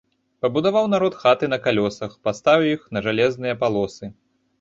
Пабудаваў 0.43 0.85
народ 0.93 1.17
хаты 1.23 1.49
на 1.53 1.59
калёсах, 1.65 2.15
паставіў 2.29 2.71
іх 2.71 2.81
па 2.97 3.05
жалезныя 3.09 3.59
палосы. 3.61 4.11